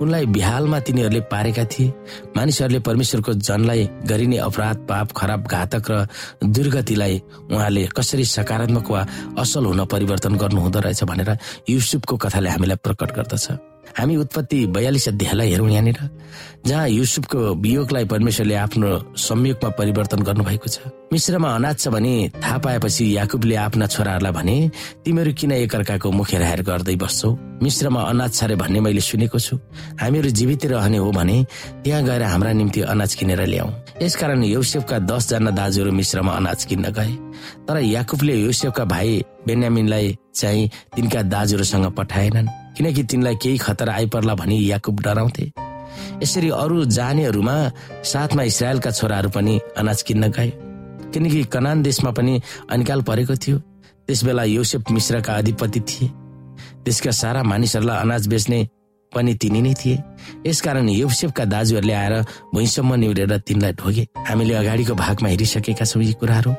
उनलाई 0.01 0.27
बिहालमा 0.33 0.79
तिनीहरूले 0.81 1.21
पारेका 1.29 1.65
थिए। 1.69 1.93
मानिसहरूले 2.37 2.81
परमेश्वरको 2.89 3.33
जनलाई 3.45 3.83
गरिने 4.09 4.39
अपराध 4.49 4.77
पाप 4.89 5.13
खराब 5.13 5.41
घातक 5.45 5.85
र 5.91 6.07
दुर्गतिलाई 6.41 7.21
उहाँले 7.53 7.83
कसरी 7.93 8.25
सकारात्मक 8.25 8.91
वा 8.91 9.01
असल 9.37 9.65
हुन 9.69 9.85
परिवर्तन 9.85 10.41
गर्नु 10.41 10.61
हुँदो 10.61 10.81
रहेछ 10.81 11.05
भनेर 11.05 11.37
युसुफको 11.69 12.17
कथाले 12.17 12.49
हामीलाई 12.49 12.81
प्रकट 12.81 13.13
गर्दछ। 13.13 13.47
हामी 13.99 14.17
उत्पत्ति 14.17 14.67
बयालिस 14.75 15.09
अध्यायलाई 15.09 15.51
हेरौँ 15.51 15.71
यहाँनिर 15.71 15.99
जहाँ 16.67 16.89
युसुफको 16.89 17.39
वियोगलाई 17.61 18.05
परमेश्वरले 18.05 18.55
आफ्नो 18.55 18.89
संयोगमा 19.19 19.71
परिवर्तन 19.79 20.23
गर्नुभएको 20.23 20.69
छ। 20.69 20.79
मिश्रमा 21.13 21.49
अनाज 21.55 21.77
छ 21.79 21.89
भने 21.89 22.15
थाहा 22.39 22.59
पाएपछि 22.59 23.05
याकुबले 23.17 23.57
आफ्ना 23.57 23.87
छोराहरूलाई 23.87 24.33
भने 24.33 24.57
तिमीहरू 25.05 25.33
किन 25.35 25.53
एकअर्काको 25.53 26.11
मुख 26.11 26.31
हेराएर 26.33 26.63
गर्दै 26.63 26.97
बस्छौ? 26.97 27.31
मिश्रमा 27.63 28.01
अनाज 28.03 28.33
छ 28.33 28.45
भन्ने 28.55 28.81
मैले 28.81 29.01
सुनेको 29.01 29.39
छु। 29.39 29.59
हामीहरू 30.01 30.31
जीवित 30.31 30.67
रहने 30.67 30.97
हो 30.97 31.11
भने 31.13 31.37
त्यहाँ 31.85 32.03
गएर 32.05 32.23
हाम्रा 32.23 32.53
निम्ति 32.53 32.81
अनाज 32.95 33.15
किनेर 33.15 33.45
ल्याऊ। 33.47 33.69
यसकारण 34.03 34.43
युसेफका 34.45 34.99
दसजना 35.03 35.51
दाजुहरू 35.51 35.93
मिश्रमा 35.93 36.33
अनाज 36.33 36.65
किन्न 36.65 36.95
गए। 36.95 37.13
तर 37.67 37.77
याकुबले 37.83 38.35
युसेफका 38.39 38.85
भाइ 38.85 39.23
बेन्यामिनलाई 39.47 40.17
चाहिँ 40.35 40.71
तिनका 40.97 41.23
दाजुहरूसँग 41.27 41.87
पठाएनन्। 41.99 42.62
किनकि 42.76 43.02
तिनलाई 43.02 43.35
केही 43.35 43.59
खतरा 43.59 43.93
आइपर्ला 43.95 44.35
भनी 44.35 44.71
याकुब 44.71 45.00
डराउँथे। 45.00 45.52
यसरी 46.23 46.50
अरू 46.50 46.85
जानेहरूमा 46.85 47.56
साथमा 48.04 48.43
इसरायलका 48.43 48.91
छोराहरू 48.91 49.28
पनि 49.28 49.61
अनाज 49.76 50.02
किन्न 50.02 50.28
गए। 50.28 50.52
किनकि 51.13 51.45
कनान 51.45 51.82
देशमा 51.82 52.11
पनि 52.11 52.41
अनिकाल 52.71 53.02
परेको 53.02 53.35
थियो। 53.37 53.58
त्यस 54.06 54.25
बेला 54.25 54.45
योसेफ 54.45 54.91
मिश्रका 54.91 55.32
अधिपति 55.32 55.80
थिए। 55.80 56.11
देशका 56.85 57.11
सारा 57.11 57.43
मानिसहरूलाई 57.43 58.00
अनाज 58.00 58.26
बेच्ने 58.26 58.69
पनि 59.13 59.35
तिनी 59.35 59.61
नै 59.63 59.75
थिए। 59.75 59.99
यसकारण 60.47 60.89
योसेफका 60.89 61.45
दाजुहरूले 61.45 61.93
आएर 61.93 62.15
भुइँसम्म 62.54 62.95
निहुरेर 62.95 63.37
तिनलाई 63.39 63.73
ढोगे। 63.73 64.06
हामीले 64.28 64.54
अगाडिको 64.54 64.95
भागमा 64.95 65.28
हेरिसकेका 65.28 65.85
छौँ 65.85 66.02
यी 66.02 66.13
कुराहरू। 66.13 66.54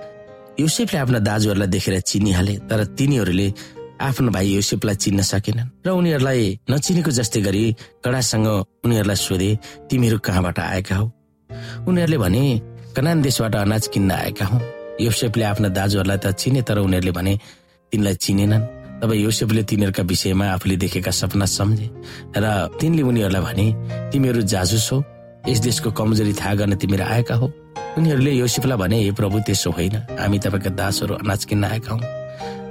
युसेफले 0.60 1.00
आफ्ना 1.00 1.20
दाजुहरूलाई 1.20 1.68
देखेर 1.68 2.00
चिनिहाले 2.00 2.56
तर 2.70 2.84
तिनीहरूले 2.94 3.48
आफ्नो 4.04 4.32
भाइ 4.36 4.48
युसेफलाई 4.54 4.96
चिन्न 4.96 5.22
सकेनन् 5.24 5.70
र 5.86 5.90
उनीहरूलाई 5.90 6.60
नचिनेको 6.70 7.12
जस्तै 7.12 7.42
गरी 7.42 7.64
कडासँग 8.04 8.48
उनीहरूलाई 8.84 9.16
सोधे 9.16 9.50
तिमीहरू 9.90 10.18
कहाँबाट 10.20 10.60
आएका 10.60 10.96
हौ? 10.96 11.06
उनीहरूले 11.88 12.18
भने 12.18 12.44
कनान 12.96 13.22
देशबाट 13.22 13.56
अनाज 13.56 13.88
किन्न 13.94 14.12
आएका 14.12 14.46
हौ। 14.46 14.60
युसेफले 15.00 15.44
आफ्ना 15.44 15.68
दाजुहरूलाई 15.72 16.18
त 16.20 16.36
चिने 16.36 16.62
तर 16.68 16.78
उनीहरूले 16.84 17.12
भने 17.12 17.34
तिनलाई 17.92 18.16
चिनेनन्। 18.20 18.64
तब 19.02 19.12
युसेफले 19.14 19.64
तिनीहरूका 19.64 20.04
विषयमा 20.04 20.46
आफूले 20.56 20.76
देखेका 20.84 21.12
सपना 21.12 21.46
सम्झे 21.46 21.88
र 22.38 22.46
तिनले 22.80 23.02
उनीहरूलाई 23.02 23.42
भने 23.42 23.66
तिमीहरू 24.12 24.42
जाजुस 24.54 24.92
हो। 24.92 24.98
यस 25.48 25.60
देशको 25.60 25.92
कमजोरी 25.92 26.34
थाहा 26.40 26.54
गर्न 26.60 26.76
तिमीहरू 26.76 27.04
आएका 27.04 27.36
हो। 27.36 27.48
उनीहरूले 27.98 28.32
योसेफलाई 28.32 28.78
भने 28.78 28.98
हे 29.04 29.12
प्रभु 29.12 29.40
त्यसो 29.48 29.72
होइन। 29.72 29.96
हामी 30.20 30.38
तपाईँका 30.40 30.72
दासहरू 30.80 31.14
अनाज 31.24 31.42
किन्न 31.46 31.64
आएका 31.72 31.92
हौ। 31.94 32.23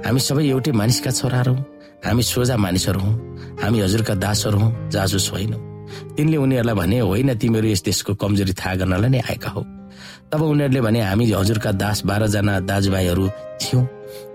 हामी 0.05 0.19
सबै 0.19 0.43
एउटै 0.53 0.71
मानिसका 0.71 1.11
छोराहरू 1.19 1.53
हौ। 1.55 1.63
हामी 2.05 2.23
सोझा 2.23 2.55
मानिसहरू 2.57 2.99
हौ। 2.99 3.11
हामी 3.61 3.77
हजुरका 3.85 4.13
दासहरू 4.23 4.57
हौ 4.59 4.69
जाजुस 4.93 5.25
होइनौ। 5.33 5.57
तिनले 6.15 6.37
उनीहरूलाई 6.43 6.75
भने 6.75 6.97
होइन 6.99 7.29
तिमीहरू 7.41 7.67
यस 7.73 7.81
देशको 7.87 8.11
कमजोरी 8.21 8.53
थाहा 8.59 8.75
गर्नलाई 8.79 9.09
नै 9.09 9.19
आएका 9.31 9.49
हौ। 9.55 9.63
तब 10.31 10.41
उनीहरूले 10.43 10.81
भने 10.81 10.99
हामी 11.01 11.25
हजुरका 11.31 11.71
दास 11.83 11.97
बाह्रजना 12.09 12.53
दाजुभाइहरू 12.69 13.25
थियौँ। 13.61 13.83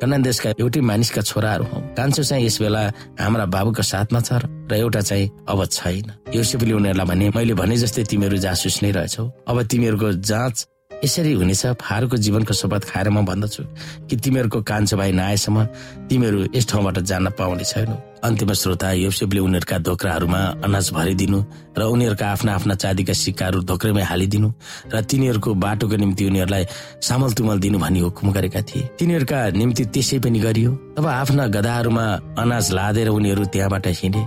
कन्यान 0.00 0.22
देशका 0.22 0.48
एउटै 0.62 0.80
मानिसका 0.80 1.20
छोराहरू 1.30 1.64
हौ। 1.70 1.78
कान्छो 1.96 2.22
चाहिँ 2.22 2.44
यस 2.46 2.56
बेला 2.62 2.82
हाम्रा 3.20 3.44
बाबुका 3.54 3.82
साथमा 3.92 4.20
छ 4.24 4.30
र 4.70 4.72
एउटा 4.72 5.00
चाहिँ 5.00 5.30
अब 5.48 5.60
छैन। 5.68 6.06
योसेफले 6.32 6.72
उनीहरूलाई 6.80 7.06
भने 7.10 7.26
मैले 7.36 7.54
भने 7.60 7.76
जस्तै 7.76 8.02
तिमीहरू 8.10 8.36
जासुस 8.46 8.76
नै 8.82 8.90
रहेछौ। 8.96 9.24
अब 9.48 9.56
तिमीहरूको 9.68 10.08
जाँच 10.30 10.56
यसरी 11.04 11.32
हुनेछ 11.32 11.66
फारूको 11.78 12.16
जीवनको 12.16 12.54
शपथ 12.54 12.82
खाएर 12.90 13.08
म 13.10 13.24
भन्दछु 13.24 13.62
कि 14.08 14.16
तिमीहरूको 14.16 14.62
कान्छो 14.62 14.96
भाइ 14.96 15.12
नआएसम्म 15.12 15.64
तिमीहरू 16.10 16.38
यस 16.54 16.66
ठाउँबाट 16.68 16.98
जान 17.06 17.28
पाउने 17.38 17.64
छैनौ। 17.64 17.96
अन्तिम 18.18 18.52
श्रोता 18.52 18.90
योसेफले 19.06 19.40
उनीहरूका 19.40 19.78
धोक्राहरूमा 19.78 20.40
अनाज 20.66 20.90
भरिदिनु 20.90 21.38
र 21.78 21.82
उनीहरूका 21.86 22.26
आफ्ना 22.26 22.54
आफ्ना 22.54 22.74
चाँदीका 22.74 23.12
सिक्काहरू 23.14 23.62
धोक्रेमै 23.62 24.02
हालिदिनु 24.02 24.48
र 24.90 25.00
तिनीहरूको 25.06 25.54
बाटोको 25.54 25.96
निम्ति 25.96 26.24
उनीहरूलाई 26.26 26.64
सामल 26.98 27.32
तुमल 27.38 27.58
दिनु 27.62 27.78
भनी 27.78 28.00
हुकुम 28.00 28.32
गरेका 28.32 28.60
थिए। 28.66 28.82
तिनीहरूका 28.98 29.38
निम्ति 29.54 29.84
त्यसै 29.94 30.18
पनि 30.18 30.38
गरियो। 30.40 30.72
तब 30.98 31.06
आफ्ना 31.06 31.46
गदाहरूमा 31.46 32.06
अनाज 32.42 32.66
लादेर 32.74 33.08
उनीहरू 33.08 33.44
त्यहाँबाट 33.54 33.86
हिँडे। 34.02 34.22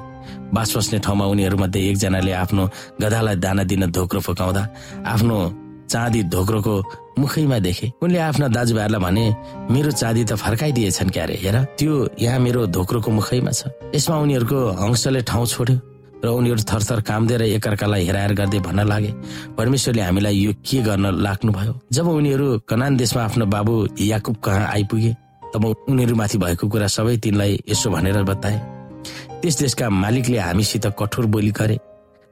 बास 0.56 0.78
बस्ने 0.78 1.00
ठाउँमा 1.00 1.26
उनीहरूमध्ये 1.26 1.80
एकजनाले 1.90 2.32
आफ्नो 2.32 2.64
गधालाई 3.02 3.36
दाना 3.44 3.64
दिन 3.64 3.92
धोक्रो 3.92 4.20
फुकाउँदा 4.20 4.64
आफ्नो 5.06 5.38
चाँदी 5.92 6.24
धोक्रोको 6.32 6.76
मुखैमा 7.20 7.60
देखे। 7.60 7.92
उनले 8.02 8.20
आफ्ना 8.20 8.48
दाजुभाइहरूलाई 8.48 9.02
भने 9.04 9.26
मेरो 9.74 9.92
चाँदी 9.92 10.24
त 10.24 10.34
फर्काइदिएछन् 10.40 11.10
क्यारे 11.12 11.36
हेर। 11.44 11.58
त्यो 11.78 11.94
यहाँ 12.20 12.40
मेरो 12.40 12.66
धोक्रोको 12.72 13.12
मुखैमा 13.12 13.52
छ। 13.52 13.68
यसमा 13.96 14.16
उनीहरूको 14.24 14.60
हंसले 14.80 15.22
ठाउँ 15.28 15.46
छोड्यो 15.48 15.78
र 16.24 16.28
उनीहरू 16.30 16.62
थरथर 16.70 17.02
कामदेर 17.02 17.42
एकअर्कालाई 17.42 18.06
हेराएर 18.06 18.34
गर्दै 18.38 18.60
भन्न 18.62 18.88
लागे। 18.88 19.12
परमेश्वरले 19.58 20.02
हामीलाई 20.02 20.36
यो 20.38 20.52
के 20.62 20.78
गर्न 20.86 21.06
लाग्नुभयो? 21.18 21.74
जब 21.92 22.08
उनीहरू 22.08 22.48
कनान 22.70 22.98
देशमा 22.98 23.22
आफ्नो 23.24 23.46
बाबु 23.46 23.74
याकुब 24.00 24.36
कहाँ 24.46 24.68
आइपुगे 24.70 25.12
तब 25.54 25.66
उनीहरूमाथि 25.90 26.38
भएको 26.38 26.68
कुरा 26.70 26.88
सबै 26.88 27.18
तिनलाई 27.18 27.60
यसो 27.70 27.90
भनेर 27.90 28.24
बताए। 28.24 28.58
त्यस 29.42 29.56
देशका 29.60 29.90
मालिकले 29.90 30.38
हामीसित 30.38 30.86
कठोर 30.94 31.26
बोली 31.26 31.52
गरे। 31.52 31.78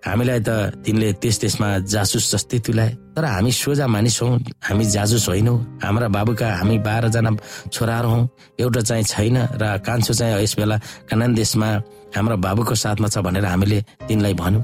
हामीलाई 0.05 0.39
त 0.39 0.49
तिनले 0.85 1.07
त्यस 1.21 1.37
देशमा 1.41 1.67
जासुस 1.91 2.25
जस्तै 2.31 2.59
तुलाए। 2.65 2.91
तर 3.15 3.25
हामी 3.25 3.51
सोझा 3.51 3.87
मानिस 3.87 4.21
हौ 4.21 4.27
हामी 4.63 4.85
जाजुस 4.95 5.27
होइनौ। 5.29 5.55
हाम्रा 5.83 6.07
बाबुका 6.07 6.47
हामी 6.59 6.77
बाह्रजना 6.87 7.31
छोराहरू 7.73 8.09
हौ। 8.09 8.19
एउटा 8.59 8.81
चाहिँ 8.81 9.03
छैन 9.03 9.37
र 9.59 9.63
कान्छो 9.85 10.13
चाहिँ 10.13 10.43
यस 10.43 10.55
बेला 10.59 10.77
कनान 11.09 11.33
देशमा 11.35 11.67
हाम्रो 12.15 12.37
बाबुको 12.37 12.75
साथमा 12.75 13.07
छ 13.07 13.17
भनेर 13.19 13.45
हामीले 13.45 13.79
तिनलाई 14.07 14.33
भनौँ। 14.33 14.63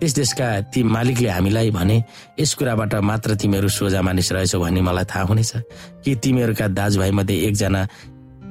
त्यस 0.00 0.12
देशका 0.14 0.46
ती 0.72 0.82
मालिकले 0.82 1.28
हामीलाई 1.28 1.70
भने 1.70 1.96
यस 2.40 2.54
कुराबाट 2.58 2.94
मात्र 2.94 3.34
तिमीहरू 3.38 3.68
सोझा 3.68 4.00
मानिस 4.02 4.32
रहेछौ 4.32 4.58
भन्ने 4.60 4.80
मलाई 4.80 5.04
थाहा 5.04 5.24
हुनेछ। 5.30 5.52
कि 6.02 6.10
तिमीहरूका 6.16 6.66
दाजुभाइ 6.68 7.10
मध्ये 7.10 7.36
एकजना 7.46 7.80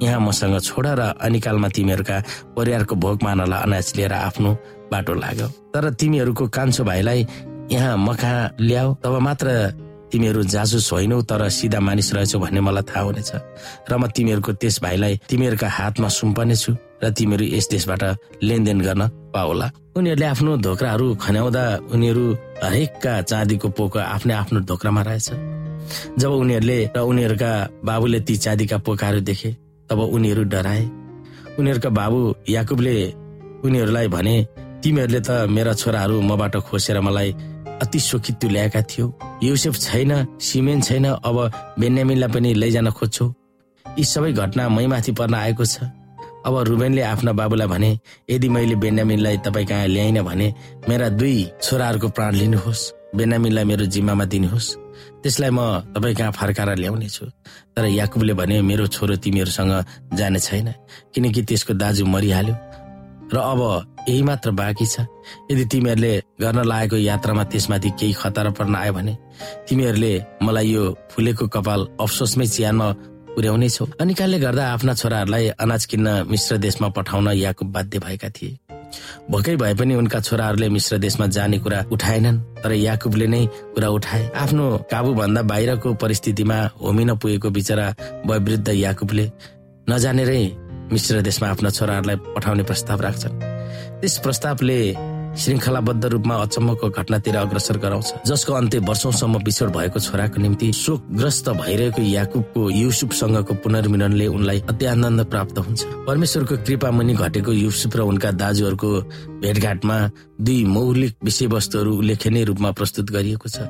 यहाँ 0.01 0.19
मसँग 0.19 0.59
छोड 0.59 0.87
र 0.87 1.01
अनिकालमा 1.21 1.67
तिमीहरूका 1.69 2.17
परिवारको 2.57 2.95
भोग 2.95 3.23
मानलाई 3.23 3.61
अनाज 3.61 3.93
लिएर 3.95 4.13
आफ्नो 4.13 4.51
बाटो 4.91 5.13
लाग्यो। 5.13 5.47
तर 5.73 5.89
तिमीहरूको 5.93 6.47
कान्छो 6.47 6.83
भाइलाई 6.83 7.27
यहाँ 7.71 7.97
मखा 7.97 8.33
ल्याऊ 8.59 8.93
तब 9.03 9.15
मात्र 9.21 9.47
तिमीहरू 10.11 10.43
जासुस 10.43 10.91
होइनौ 10.91 11.21
तर 11.23 11.47
सिधा 11.47 11.79
मानिस 11.79 12.13
रहेछौ 12.13 12.39
भन्ने 12.39 12.61
मलाई 12.61 12.83
थाहा 12.83 13.03
हुनेछ। 13.05 13.31
र 13.87 13.91
म 13.95 14.07
तिमीहरूको 14.11 14.51
त्यस 14.59 14.81
भाइलाई 14.83 15.13
तिमीहरूका 15.29 15.67
हातमा 15.69 16.07
सुम्पनेछु 16.09 16.71
र 17.03 17.09
तिमीहरू 17.15 17.45
यस 17.55 17.69
देशबाट 17.71 18.03
लेनदेन 18.43 18.79
गर्न 18.81 19.01
पाओला। 19.31 19.67
उनीहरूले 19.95 20.25
आफ्नो 20.25 20.51
धोक्राहरू 20.57 21.07
खन्याउँदा 21.15 21.63
उनीहरू 21.93 22.25
हरेकका 22.63 23.13
चाँदीको 23.21 23.67
पोको 23.69 23.99
आफ्नै 23.99 24.33
आफ्नो 24.33 24.59
धोक्रामा 24.67 25.01
रहेछ। 25.01 25.29
जब 26.19 26.31
उनीहरूले 26.31 26.77
र 26.95 26.99
उनीहरूका 26.99 27.51
बाबुले 27.87 28.19
ती 28.27 28.35
चाँदीका 28.37 28.77
पोकाहरू 28.83 29.19
देखे 29.23 29.49
तब 29.91 29.99
उनीहरू 29.99 30.43
डराए। 30.47 30.83
उनीहरूका 31.59 31.89
बाबु 31.91 32.19
याकुबले 32.49 32.95
उनीहरूलाई 33.67 34.07
भने 34.07 34.35
तिमीहरूले 34.83 35.19
त 35.19 35.29
मेरा 35.51 35.73
छोराहरू 35.75 36.21
मबाट 36.23 36.55
खोसेर 36.65 36.99
मलाई 37.03 37.31
अति 37.83 37.99
सोखित 37.99 38.45
ल्याएका 38.45 38.81
थियो। 38.87 39.05
युसेफ 39.43 39.75
छैन 39.75 40.11
सिमेन 40.39 40.81
छैन 40.81 41.05
अब 41.11 41.37
बेन्यामिनलाई 41.79 42.29
पनि 42.31 42.53
लैजान 42.53 42.89
खोज्छौ। 42.89 43.25
यी 43.85 44.03
सबै 44.05 44.31
घटना 44.33 44.69
मैमाथि 44.69 45.11
पर्न 45.11 45.35
आएको 45.35 45.65
छ। 45.65 45.91
अब 46.45 46.53
रुबेनले 46.67 47.01
आफ्ना 47.03 47.31
बाबुलाई 47.37 47.67
भने 47.67 47.89
यदि 48.29 48.49
मैले 48.49 48.75
बेन्यामिनलाई 48.75 49.37
तपाईँ 49.45 49.65
कहाँ 49.67 49.87
ल्याइन 49.87 50.21
भने 50.23 50.47
मेरा 50.89 51.09
दुई 51.19 51.35
छोराहरूको 51.61 52.07
प्राण 52.09 52.31
लिनुहोस्। 52.35 52.81
बेन्यामिनलाई 53.15 53.65
मेरो 53.65 53.85
जिम्मामा 53.85 54.25
दिनुहोस्। 54.25 54.67
त्यसलाई 55.23 55.49
म 55.49 55.59
तपाईँ 55.93 56.15
कहाँ 56.15 56.31
फर्काएर 56.31 56.69
ल्याउनेछु 56.81 57.25
तर 57.75 57.85
याकुबले 57.99 58.33
भने 58.33 58.61
मेरो 58.61 58.87
छोरो 58.87 59.15
तिमीहरूसँग 59.23 59.73
जाने 60.17 60.39
छैन 60.39 60.67
किनकि 61.13 61.41
त्यसको 61.43 61.73
दाजु 61.73 62.05
मरिहाल्यो। 62.05 62.55
र 63.31 63.37
अब 63.37 63.61
यही 64.09 64.21
मात्र 64.27 64.51
बाँकी 64.51 64.85
छ। 64.85 65.07
यदि 65.51 65.63
तिमीहरूले 65.71 66.13
गर्न 66.41 66.59
लागेको 66.67 66.97
यात्रामा 66.99 67.43
त्यसमाथि 67.47 67.89
केही 67.99 68.13
खतरा 68.13 68.51
पर्न 68.59 68.75
आयो 68.75 68.93
भने 68.93 69.13
तिमीहरूले 69.69 70.13
मलाई 70.43 70.67
यो 70.67 70.83
फुलेको 71.11 71.47
कपाल 71.47 71.81
अफसोसमै 72.01 72.47
चियानमा 72.47 72.87
पुर्याउने 73.31 73.69
छौ। 73.69 73.85
अनिकालले 74.03 74.39
गर्दा 74.39 74.63
आफ्ना 74.73 74.93
छोराहरूलाई 74.99 75.47
अनाज 75.63 75.85
किन्न 75.85 76.07
मिश्र 76.27 76.57
देशमा 76.59 76.87
पठाउन 76.91 77.27
याकुब 77.39 77.71
बाध्य 77.71 77.99
भएका 77.99 78.29
थिए। 78.35 78.57
भोकै 79.31 79.55
भए 79.55 79.73
पनि 79.73 79.95
उनका 79.95 80.19
छोराहरूले 80.19 80.69
मिश्र 80.69 80.97
देशमा 80.97 81.25
जाने 81.27 81.57
कुरा 81.59 81.79
उठाएनन् 81.91 82.41
तर 82.63 82.71
याकुबले 82.71 83.27
नै 83.27 83.45
कुरा 83.73 83.89
उठाए। 83.97 84.23
आफ्नो 84.35 84.65
काबु 84.91 85.13
भन्दा 85.13 85.41
बाहिरको 85.51 85.93
परिस्थितिमा 86.03 86.57
होमिन 86.81 87.15
पुगेको 87.15 87.49
बिचरा 87.49 87.87
वयोवृद्ध 88.27 88.67
याकुबले 88.67 89.25
नजानेरै 89.89 90.43
मिश्र 90.91 91.21
देशमा 91.21 91.47
आफ्ना 91.49 91.69
छोराहरूलाई 91.69 92.15
पठाउने 92.35 92.63
प्रस्ताव 92.63 93.01
राख्छन्। 93.01 93.35
त्यस 94.01 94.17
प्रस्तावले 94.23 94.79
श्रृङ्खलाबद्ध 95.31 96.05
रूपमा 96.05 96.35
अचम्मको 96.35 96.89
घटनातिर 96.89 97.35
अग्रसर 97.37 97.77
गराउँछ। 97.77 98.27
जसको 98.27 98.53
अन्त्य 98.53 98.79
वर्षौसम्म 98.83 99.43
बिछोड 99.43 99.69
भएको 99.71 99.99
छोराको 99.99 100.41
निम्ति 100.41 100.71
शोकग्रस्त 100.73 101.49
भइरहेको 101.49 102.01
याकुबको 102.01 102.69
युसुफसँगको 102.69 103.53
पुनर्मिलनले 103.63 104.27
उनलाई 104.27 104.59
अत्यानन्द 104.69 105.21
प्राप्त 105.31 105.57
हुन्छ। 105.57 105.81
परमेश्वरको 106.07 106.57
कृपा 106.67 106.91
मुनि 106.91 107.13
घटेको 107.15 107.51
युसुफ 107.51 107.95
र 107.95 108.01
उनका 108.11 108.31
दाजुहरूको 108.31 108.89
भेटघाटमा 109.39 109.97
दुई 110.41 110.63
मौलिक 110.65 111.15
विषयवस्तुहरू 111.23 111.91
उल्लेखनीय 111.97 112.43
रूपमा 112.51 112.71
प्रस्तुत 112.71 113.11
गरिएको 113.11 113.47
छ। 113.47 113.63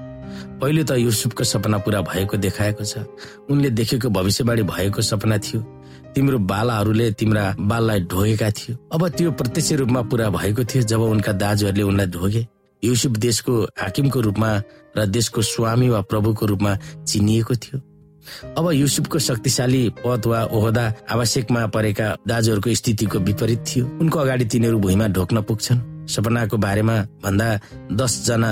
पहिलो 0.62 0.84
त 0.84 0.97
युसुफको 0.97 1.43
सपना 1.43 1.78
पूरा 1.86 2.02
भएको 2.02 2.38
देखाएको 2.38 2.84
छ। 2.84 3.06
उनले 3.50 3.69
देखेको 3.69 4.10
भविष्यवाणी 4.10 4.63
भएको 4.63 5.02
सपना 5.02 5.38
थियो। 5.38 5.62
तिम्रो 6.15 6.39
बालाहरूले 6.39 7.12
तिम्रा 7.12 7.43
बाललाई 7.60 8.00
ढोगेका 8.12 8.50
थियो। 8.52 8.78
अब 8.93 9.08
त्यो 9.08 9.32
प्रत्यक्ष 9.32 9.71
रूपमा 9.74 10.02
पूरा 10.02 10.30
भएको 10.30 10.63
थियो 10.63 10.84
जब 10.84 11.02
उनका 11.02 11.32
दाजुहरूले 11.32 11.84
उनलाई 11.84 12.08
ढोगे। 12.08 12.47
युसुफ 12.84 13.12
देशको 13.12 13.54
हाकिमको 13.80 14.19
रूपमा 14.21 14.52
र 14.97 15.06
देशको 15.06 15.41
स्वामी 15.41 15.89
वा 15.89 16.02
प्रभुको 16.02 16.45
रूपमा 16.45 16.76
चिनिएको 17.08 17.56
थियो। 17.56 17.80
अब 18.58 18.71
युसुफको 18.71 19.19
शक्तिशाली 19.19 19.89
पद 20.06 20.26
वा 20.26 20.43
ओहदा 20.54 20.86
आवश्यकमा 21.10 21.65
परेका 21.67 22.08
दाजुहरूको 22.28 22.74
स्थितिको 22.76 23.19
विपरीत 23.19 23.63
थियो। 23.67 23.86
उनको 24.02 24.19
अगाडि 24.19 24.45
तिनीहरू 24.45 24.80
भुइँमा 24.80 25.08
ढोक्न 25.08 25.41
पुग्छन्। 25.41 25.80
सपनाको 26.08 26.58
बारेमा 26.58 26.97
भन्दा 27.24 27.47
दस 27.93 28.26
जना 28.28 28.52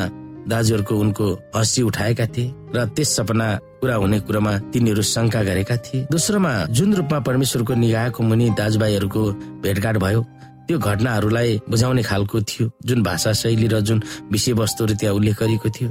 दाजुहरूको 0.50 0.96
उनको 0.96 1.26
हँसी 1.56 1.82
उठाएका 1.82 2.26
थिए 2.36 2.54
र 2.76 2.86
त्यस 2.96 3.16
सपना 3.16 3.48
पूरा 3.82 3.96
हुने 3.96 4.20
कुरामा 4.26 4.58
तिनीहरू 4.74 5.02
शङ्का 5.02 5.44
गरेका 5.44 5.76
थिए। 5.86 6.06
दोस्रोमा 6.12 6.54
जुन 6.74 6.94
रूपमा 6.94 7.20
परमेश्वरको 7.28 7.74
निगाहको 7.74 8.24
मुनि 8.24 8.50
दाजुभाइहरूको 8.58 9.22
भेटघाट 9.64 9.98
भयो 9.98 10.22
त्यो 10.68 10.78
घटनाहरूलाई 10.80 11.60
बुझाउने 11.70 12.04
खालको 12.04 12.42
थियो 12.42 12.70
जुन 12.86 13.04
भाषा 13.04 13.32
शैली 13.34 13.68
र 13.68 13.80
जुन 13.82 14.02
विषयवस्तुहरू 14.32 14.94
त्यहाँ 15.00 15.16
उल्लेख 15.16 15.40
गरिएको 15.40 15.70
थियो। 15.70 15.90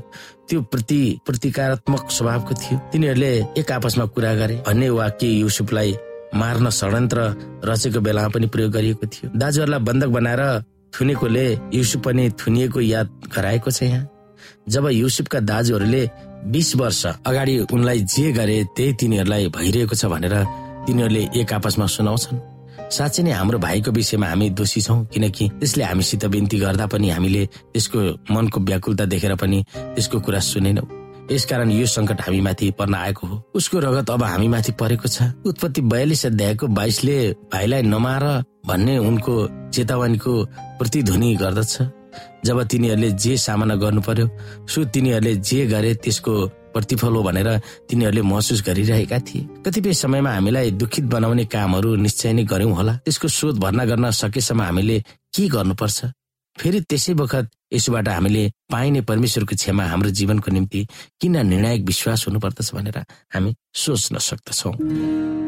त्यो 0.49 0.61
प्रति 0.71 1.01
प्रतिकारात्मक 1.27 2.11
स्वभावको 2.11 2.55
थियो। 2.55 2.79
तिनीहरूले 2.93 3.33
एक 3.59 3.73
आपसमा 3.73 4.05
कुरा 4.15 4.35
गरे 4.35 4.57
भन्ने 4.67 4.89
वाक्य 4.91 5.27
युसुफलाई 5.27 5.97
मार्न 6.35 6.71
षड्यन्त्र 6.71 7.19
रचेको 7.65 8.01
बेलामा 8.01 8.29
पनि 8.35 8.47
प्रयोग 8.47 8.71
गरिएको 8.73 9.07
थियो। 9.07 9.31
दाजुहरूलाई 9.35 9.81
बन्धक 9.83 10.11
बनाएर 10.15 10.43
थुनेकोले 10.95 11.47
युसुफ 11.75 12.01
पनि 12.05 12.31
थुनिएको 12.39 12.81
याद 12.81 13.09
गराएको 13.35 13.71
छ 13.71 13.83
यहाँ। 13.83 14.18
जब 14.69 14.87
युसुफका 14.93 15.41
दाजुहरूले 15.41 16.03
बिस 16.53 16.75
वर्ष 16.77 17.05
अगाडि 17.27 17.59
उनलाई 17.73 18.01
जे 18.15 18.33
गरे 18.33 18.57
त्यही 18.77 18.93
तिनीहरूलाई 19.01 19.49
भइरहेको 19.57 19.95
छ 19.95 20.05
भनेर 20.13 20.35
तिनीहरूले 20.87 21.23
एक 21.41 21.53
आपसमा 21.53 21.87
सुनाउँछन्। 21.87 22.39
साँच्चै 22.89 23.23
नै 23.23 23.33
हाम्रो 23.33 23.59
भाइको 23.59 23.91
विषयमा 23.93 24.27
हामी 24.27 24.51
दोषी 24.57 24.81
छौँ 24.81 25.05
किनकि 25.13 25.49
त्यसले 25.61 25.85
हामीसित 25.85 26.25
बिन्ती 26.33 26.59
गर्दा 26.59 26.87
पनि 26.87 27.09
हामीले 27.11 27.43
त्यसको 27.73 27.99
मनको 28.33 28.61
व्याकुलता 28.61 29.05
देखेर 29.13 29.35
पनि 29.37 29.59
त्यसको 29.75 30.21
कुरा 30.21 30.41
सुनेनौँ। 30.41 30.87
यसकारण 31.29 31.71
यो 31.71 31.87
सङ्कट 31.87 32.21
हामी 32.25 32.41
माथि 32.41 32.71
पर्न 32.79 32.95
आएको 32.95 33.27
हो। 33.27 33.37
उसको 33.55 33.79
रगत 33.85 34.11
अब 34.11 34.23
हामी 34.23 34.49
माथि 34.49 34.73
परेको 34.81 35.09
छ। 35.09 35.37
उत्पत्ति 35.45 35.81
बयालिस 35.85 36.25
अध्यायको 36.27 36.67
बाइसले 36.73 37.19
भाइलाई 37.53 37.83
नमार 37.83 38.25
भन्ने 38.67 38.97
उनको 38.99 39.35
चेतावनीको 39.75 40.33
प्रतिध्वनि 40.79 41.35
गर्दछ। 41.37 41.73
जब 42.45 42.63
तिनीहरूले 42.63 43.11
जे 43.11 43.37
सामना 43.37 43.75
गर्नु 43.75 44.01
पर्यो 44.01 44.27
सो 44.67 44.85
तिनीहरूले 44.85 45.35
जे 45.35 45.67
गरे 45.67 45.95
त्यसको 45.95 46.33
प्रतिफल 46.75 47.13
हो 47.17 47.23
भनेर 47.23 47.49
तिनीहरूले 47.89 48.23
महसुस 48.23 48.63
गरिरहेका 48.67 49.19
थिए। 49.19 49.47
कतिपय 49.67 49.93
समयमा 49.93 50.31
हामीलाई 50.31 50.71
दुखित 50.71 51.05
बनाउने 51.05 51.45
कामहरू 51.45 51.95
निश्चय 51.97 52.33
नै 52.33 52.45
गर्यौं 52.45 52.73
होला। 52.73 52.95
त्यसको 53.05 53.29
शोध 53.29 53.59
भर्ना 53.59 53.85
गर्न 53.85 54.11
सकेसम्म 54.11 54.63
हामीले 54.63 54.99
के 55.35 55.49
गर्नुपर्छ? 55.49 55.99
फेरि 56.57 56.81
त्यसै 56.91 57.15
बखत 57.15 57.51
यसोबाट 57.73 58.09
हामीले 58.09 58.43
पाइने 58.71 59.01
परमेश्वरको 59.01 59.55
क्षमा 59.57 59.85
हाम्रो 59.85 60.11
जीवनको 60.11 60.51
निम्ति 60.53 60.87
किन 61.21 61.37
निर्णायक 61.47 61.83
विश्वास 61.87 62.27
हुनुपर्दछ 62.29 62.75
भनेर 62.75 62.99
हामी 63.35 63.55
सोच्न 63.75 64.19
सक्दछौँ। 64.19 65.48